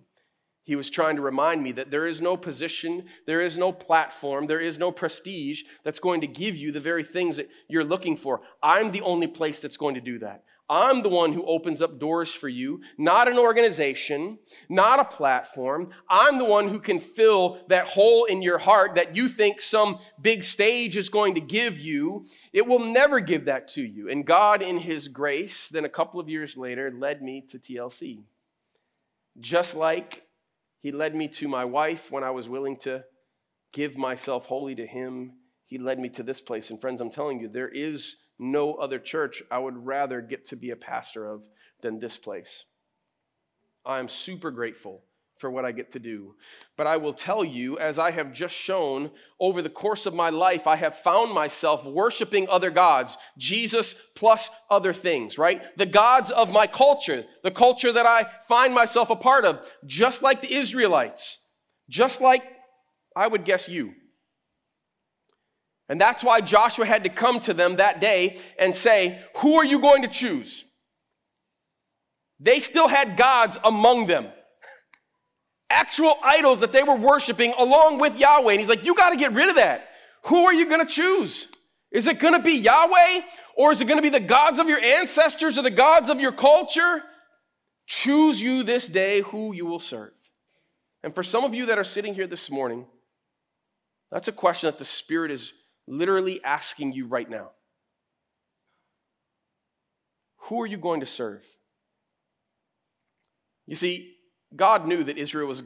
[0.63, 4.47] He was trying to remind me that there is no position, there is no platform,
[4.47, 8.17] there is no prestige that's going to give you the very things that you're looking
[8.17, 8.41] for.
[8.61, 10.43] I'm the only place that's going to do that.
[10.69, 14.37] I'm the one who opens up doors for you, not an organization,
[14.69, 15.89] not a platform.
[16.07, 19.97] I'm the one who can fill that hole in your heart that you think some
[20.21, 22.25] big stage is going to give you.
[22.53, 24.09] It will never give that to you.
[24.09, 28.21] And God, in His grace, then a couple of years later, led me to TLC.
[29.39, 30.27] Just like
[30.81, 33.03] He led me to my wife when I was willing to
[33.73, 35.33] give myself wholly to Him,
[35.65, 36.69] He led me to this place.
[36.69, 40.55] And friends, I'm telling you, there is no other church I would rather get to
[40.55, 41.47] be a pastor of
[41.81, 42.65] than this place.
[43.85, 45.03] I'm super grateful
[45.39, 46.35] for what I get to do.
[46.75, 50.29] But I will tell you, as I have just shown over the course of my
[50.29, 55.63] life, I have found myself worshiping other gods, Jesus plus other things, right?
[55.77, 60.21] The gods of my culture, the culture that I find myself a part of, just
[60.21, 61.39] like the Israelites,
[61.89, 62.43] just like
[63.15, 63.93] I would guess you.
[65.89, 69.65] And that's why Joshua had to come to them that day and say, Who are
[69.65, 70.63] you going to choose?
[72.39, 74.27] They still had gods among them,
[75.69, 78.51] actual idols that they were worshiping along with Yahweh.
[78.51, 79.89] And he's like, You got to get rid of that.
[80.25, 81.47] Who are you going to choose?
[81.91, 83.21] Is it going to be Yahweh
[83.55, 86.19] or is it going to be the gods of your ancestors or the gods of
[86.19, 87.01] your culture?
[87.87, 90.11] Choose you this day who you will serve.
[91.03, 92.85] And for some of you that are sitting here this morning,
[94.11, 95.53] that's a question that the Spirit is
[95.89, 97.49] literally asking you right now
[100.43, 101.43] Who are you going to serve?
[103.67, 104.15] You see,
[104.55, 105.61] God knew that Israel was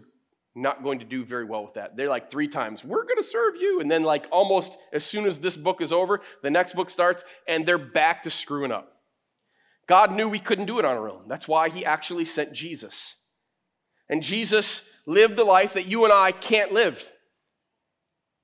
[0.56, 1.96] not going to do very well with that.
[1.96, 3.80] They're like three times, we're going to serve you.
[3.80, 7.24] And then, like, almost as soon as this book is over, the next book starts,
[7.48, 8.90] and they're back to screwing up.
[9.88, 11.28] God knew we couldn't do it on our own.
[11.28, 13.16] That's why He actually sent Jesus.
[14.10, 17.10] And Jesus lived the life that you and I can't live.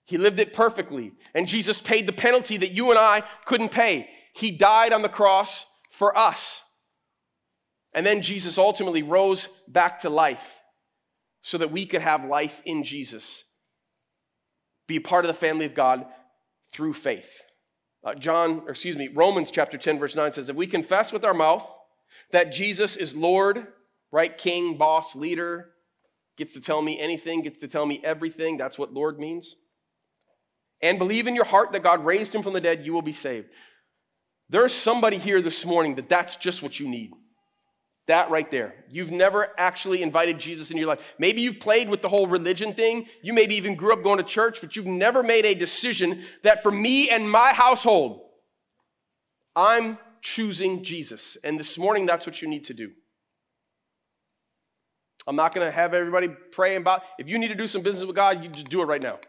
[0.10, 1.12] He lived it perfectly.
[1.36, 4.10] And Jesus paid the penalty that you and I couldn't pay.
[4.34, 6.63] He died on the cross for us.
[7.93, 10.62] And then Jesus ultimately rose back to life
[11.41, 13.43] so that we could have life in Jesus,
[14.88, 16.08] be a part of the family of God
[16.72, 17.43] through faith.
[18.04, 21.24] Uh, John, or excuse me, Romans chapter 10, verse 9 says, If we confess with
[21.24, 21.69] our mouth
[22.32, 23.67] that Jesus is Lord,
[24.12, 25.69] right, king, boss, leader,
[26.36, 29.56] gets to tell me anything, gets to tell me everything, that's what Lord means
[30.82, 33.13] and believe in your heart that God raised him from the dead, you will be
[33.13, 33.48] saved.
[34.50, 37.12] There's somebody here this morning that that's just what you need.
[38.08, 38.74] That right there.
[38.89, 41.13] You've never actually invited Jesus into your life.
[41.20, 43.06] Maybe you've played with the whole religion thing.
[43.22, 46.63] You maybe even grew up going to church, but you've never made a decision that
[46.63, 48.22] for me and my household,
[49.56, 51.38] I'm choosing Jesus.
[51.44, 52.89] And this morning, that's what you need to do.
[55.28, 57.04] I'm not going to have everybody praying about.
[57.20, 59.20] If you need to do some business with God, you just do it right now.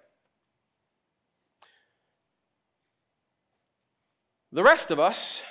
[4.52, 5.42] The rest of us,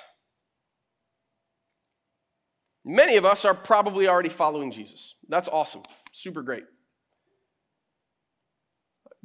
[2.84, 5.14] many of us are probably already following Jesus.
[5.28, 5.82] That's awesome.
[6.12, 6.64] Super great.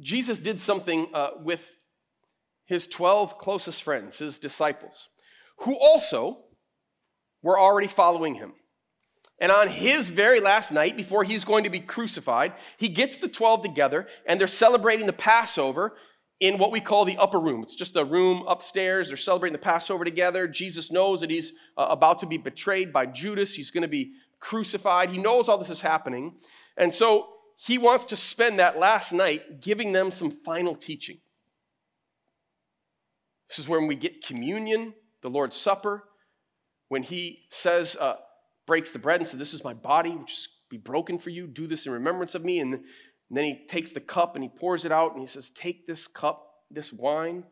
[0.00, 1.70] Jesus did something uh, with
[2.66, 5.08] his 12 closest friends, his disciples,
[5.60, 6.44] who also
[7.42, 8.52] were already following him.
[9.38, 13.28] And on his very last night, before he's going to be crucified, he gets the
[13.28, 15.94] 12 together and they're celebrating the Passover
[16.40, 17.62] in what we call the upper room.
[17.62, 19.08] It's just a room upstairs.
[19.08, 20.46] They're celebrating the Passover together.
[20.46, 23.54] Jesus knows that he's uh, about to be betrayed by Judas.
[23.54, 25.10] He's going to be crucified.
[25.10, 26.36] He knows all this is happening.
[26.76, 31.18] And so he wants to spend that last night giving them some final teaching.
[33.48, 36.04] This is when we get communion, the Lord's Supper,
[36.88, 38.16] when he says, uh,
[38.66, 41.46] breaks the bread and says, This is my body, which is be broken for you.
[41.46, 42.58] Do this in remembrance of me.
[42.58, 42.80] And
[43.28, 45.86] and then he takes the cup and he pours it out and he says, Take
[45.86, 47.44] this cup, this wine.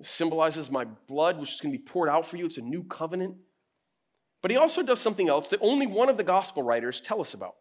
[0.00, 2.46] Symbolizes my blood, which is going to be poured out for you.
[2.46, 3.36] It's a new covenant.
[4.40, 7.34] But he also does something else that only one of the gospel writers tell us
[7.34, 7.54] about.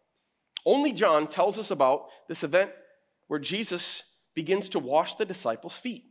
[0.66, 2.72] Only John tells us about this event
[3.28, 4.04] where Jesus
[4.34, 6.06] begins to wash the disciples' feet.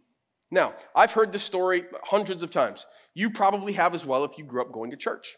[0.51, 2.87] Now, I've heard this story hundreds of times.
[3.15, 5.37] You probably have as well if you grew up going to church.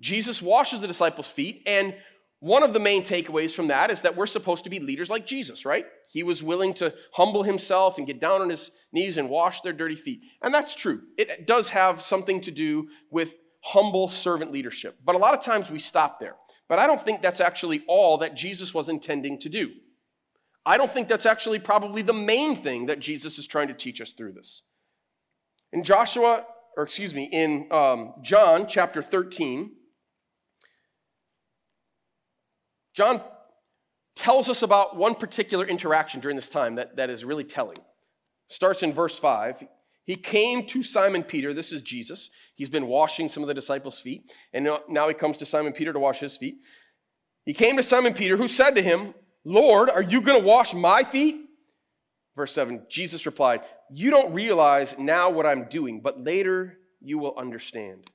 [0.00, 1.94] Jesus washes the disciples' feet, and
[2.42, 5.28] one of the main takeaways from that is that we're supposed to be leaders like
[5.28, 5.86] Jesus, right?
[6.10, 9.72] He was willing to humble himself and get down on his knees and wash their
[9.72, 10.22] dirty feet.
[10.42, 11.02] And that's true.
[11.16, 14.98] It does have something to do with humble servant leadership.
[15.04, 16.34] But a lot of times we stop there.
[16.68, 19.70] But I don't think that's actually all that Jesus was intending to do.
[20.66, 24.00] I don't think that's actually probably the main thing that Jesus is trying to teach
[24.00, 24.64] us through this.
[25.72, 26.44] In Joshua
[26.76, 29.70] or excuse me, in um, John chapter 13,
[32.94, 33.20] John
[34.14, 37.78] tells us about one particular interaction during this time that, that is really telling.
[38.48, 39.64] Starts in verse 5.
[40.04, 41.54] He came to Simon Peter.
[41.54, 42.30] This is Jesus.
[42.54, 45.92] He's been washing some of the disciples' feet, and now he comes to Simon Peter
[45.92, 46.56] to wash his feet.
[47.44, 49.14] He came to Simon Peter, who said to him,
[49.44, 51.36] Lord, are you going to wash my feet?
[52.36, 57.34] Verse 7 Jesus replied, You don't realize now what I'm doing, but later you will
[57.36, 58.10] understand.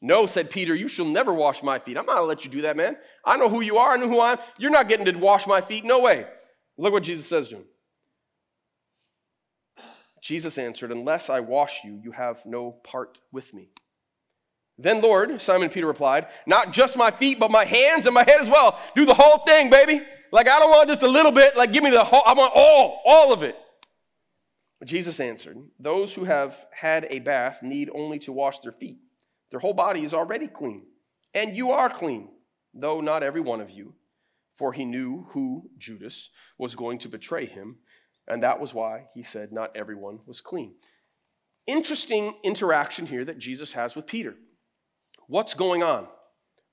[0.00, 1.96] No, said Peter, you shall never wash my feet.
[1.96, 2.96] I'm not going to let you do that, man.
[3.24, 4.38] I know who you are, I know who I am.
[4.58, 5.84] You're not getting to wash my feet.
[5.84, 6.26] No way.
[6.76, 7.64] Look what Jesus says to him.
[10.22, 13.70] Jesus answered, Unless I wash you, you have no part with me.
[14.78, 18.40] Then, Lord, Simon Peter replied, Not just my feet, but my hands and my head
[18.40, 18.78] as well.
[18.94, 20.02] Do the whole thing, baby.
[20.30, 21.56] Like, I don't want just a little bit.
[21.56, 23.56] Like, give me the whole, I want all, all of it.
[24.84, 28.98] Jesus answered, Those who have had a bath need only to wash their feet.
[29.50, 30.86] Their whole body is already clean.
[31.34, 32.28] And you are clean,
[32.74, 33.94] though not every one of you.
[34.54, 37.76] For he knew who, Judas, was going to betray him.
[38.26, 40.74] And that was why he said, Not everyone was clean.
[41.66, 44.34] Interesting interaction here that Jesus has with Peter.
[45.26, 46.08] What's going on?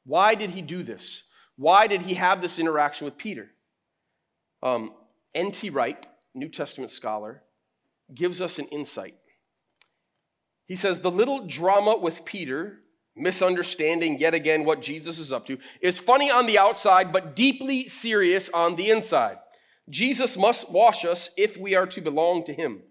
[0.05, 1.23] Why did he do this?
[1.57, 3.51] Why did he have this interaction with Peter?
[4.63, 4.93] Um,
[5.33, 5.69] N.T.
[5.69, 7.43] Wright, New Testament scholar,
[8.13, 9.15] gives us an insight.
[10.67, 12.79] He says, The little drama with Peter,
[13.15, 17.87] misunderstanding yet again what Jesus is up to, is funny on the outside, but deeply
[17.87, 19.37] serious on the inside.
[19.89, 22.81] Jesus must wash us if we are to belong to him.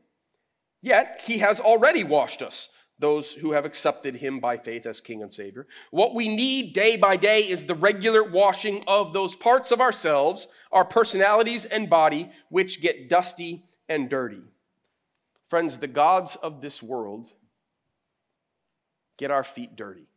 [0.80, 2.68] Yet, he has already washed us,
[2.98, 5.66] those who have accepted him by faith as King and Savior.
[5.90, 10.46] What we need day by day is the regular washing of those parts of ourselves,
[10.70, 14.42] our personalities and body, which get dusty and dirty.
[15.48, 17.32] Friends, the gods of this world
[19.18, 20.08] get our feet dirty.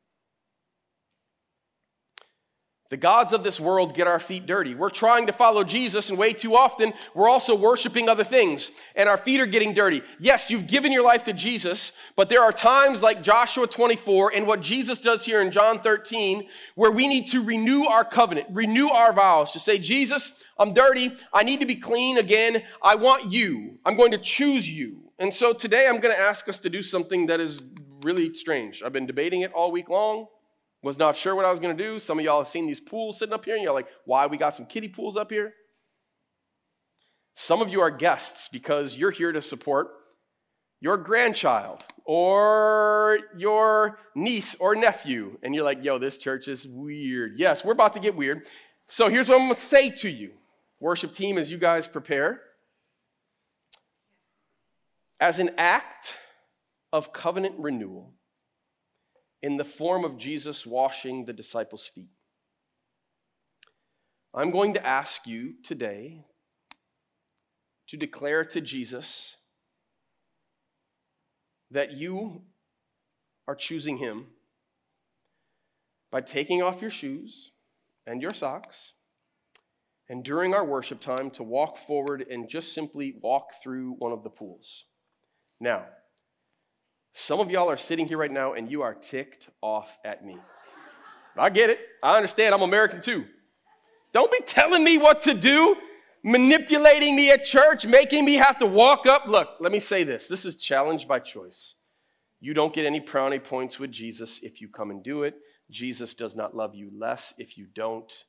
[2.89, 4.73] The gods of this world get our feet dirty.
[4.73, 9.09] We're trying to follow Jesus, and way too often we're also worshiping other things, and
[9.09, 10.01] our feet are getting dirty.
[10.19, 14.47] Yes, you've given your life to Jesus, but there are times like Joshua 24 and
[14.47, 18.87] what Jesus does here in John 13 where we need to renew our covenant, renew
[18.87, 21.11] our vows to say, Jesus, I'm dirty.
[21.33, 22.63] I need to be clean again.
[22.81, 23.79] I want you.
[23.85, 25.11] I'm going to choose you.
[25.19, 27.61] And so today I'm going to ask us to do something that is
[28.03, 28.83] really strange.
[28.83, 30.27] I've been debating it all week long.
[30.83, 31.97] Was not sure what I was going to do.
[31.99, 34.37] Some of y'all have seen these pools sitting up here, and you're like, why we
[34.37, 35.53] got some kiddie pools up here?
[37.33, 39.89] Some of you are guests because you're here to support
[40.79, 45.37] your grandchild or your niece or nephew.
[45.41, 47.33] And you're like, yo, this church is weird.
[47.37, 48.45] Yes, we're about to get weird.
[48.87, 50.31] So here's what I'm going to say to you,
[50.79, 52.41] worship team, as you guys prepare.
[55.19, 56.15] As an act
[56.91, 58.13] of covenant renewal
[59.41, 62.09] in the form of Jesus washing the disciples' feet.
[64.33, 66.25] I'm going to ask you today
[67.87, 69.35] to declare to Jesus
[71.71, 72.41] that you
[73.47, 74.27] are choosing Him
[76.11, 77.51] by taking off your shoes
[78.05, 78.93] and your socks,
[80.07, 84.23] and during our worship time to walk forward and just simply walk through one of
[84.23, 84.85] the pools.
[85.59, 85.85] Now,
[87.27, 90.37] some of y'all are sitting here right now and you are ticked off at me.
[91.37, 91.79] I get it.
[92.01, 92.55] I understand.
[92.55, 93.25] I'm American too.
[94.13, 95.75] Don't be telling me what to do,
[96.23, 99.27] manipulating me at church, making me have to walk up.
[99.27, 101.75] Look, let me say this this is challenge by choice.
[102.39, 105.35] You don't get any brownie points with Jesus if you come and do it.
[105.69, 108.23] Jesus does not love you less if you don't.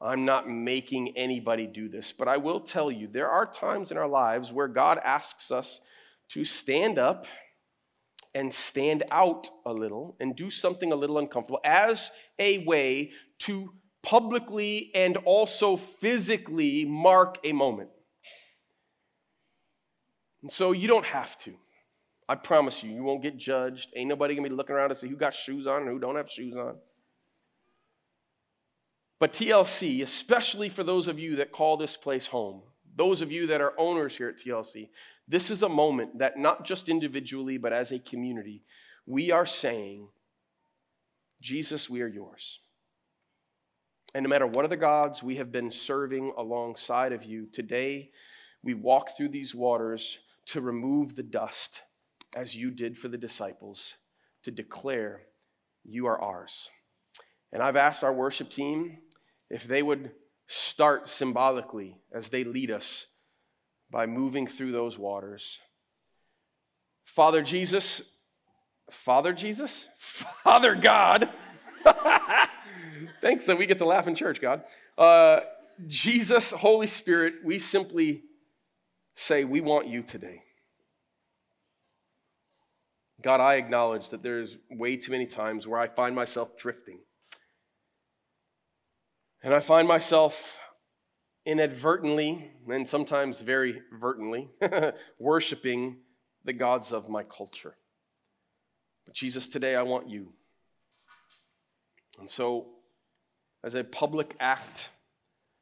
[0.00, 3.98] I'm not making anybody do this, but I will tell you there are times in
[3.98, 5.80] our lives where God asks us
[6.32, 7.26] to stand up
[8.34, 13.72] and stand out a little and do something a little uncomfortable as a way to
[14.02, 17.90] publicly and also physically mark a moment.
[20.40, 21.54] And so you don't have to.
[22.28, 23.92] I promise you, you won't get judged.
[23.94, 26.16] Ain't nobody gonna be looking around and see who got shoes on and who don't
[26.16, 26.76] have shoes on.
[29.20, 32.62] But TLC, especially for those of you that call this place home,
[32.94, 34.88] those of you that are owners here at TLC,
[35.28, 38.62] this is a moment that not just individually, but as a community,
[39.06, 40.08] we are saying,
[41.40, 42.60] Jesus, we are yours.
[44.14, 48.10] And no matter what other gods we have been serving alongside of you, today
[48.62, 51.82] we walk through these waters to remove the dust
[52.36, 53.96] as you did for the disciples,
[54.42, 55.22] to declare,
[55.84, 56.70] You are ours.
[57.52, 58.98] And I've asked our worship team
[59.50, 60.12] if they would
[60.46, 63.06] start symbolically as they lead us
[63.90, 65.58] by moving through those waters.
[67.04, 68.02] Father Jesus,
[68.90, 71.28] Father Jesus, Father God.
[73.20, 74.64] Thanks that we get to laugh in church, God.
[74.96, 75.40] Uh,
[75.86, 78.22] Jesus, Holy Spirit, we simply
[79.14, 80.42] say, We want you today.
[83.22, 86.98] God, I acknowledge that there's way too many times where I find myself drifting.
[89.42, 90.60] And I find myself
[91.44, 94.48] inadvertently, and sometimes very vertently,
[95.18, 95.96] worshiping
[96.44, 97.74] the gods of my culture.
[99.04, 100.32] But Jesus, today I want you.
[102.20, 102.68] And so,
[103.64, 104.90] as a public act,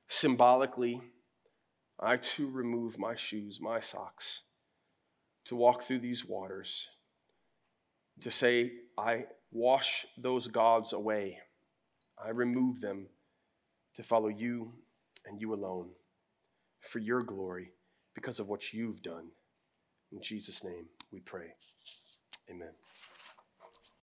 [0.09, 1.01] symbolically,
[1.99, 4.43] I too remove my shoes, my socks,
[5.47, 6.89] to walk through these waters,
[8.21, 11.39] to say, I wash those gods away.
[12.23, 13.07] I remove them
[13.97, 14.73] to follow you
[15.27, 15.89] and you alone
[16.81, 17.73] for your glory
[18.15, 19.29] because of what you've done.
[20.13, 21.55] In Jesus' name we pray.
[22.51, 22.71] Amen.